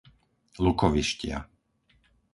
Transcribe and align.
Lukovištia 0.63 1.37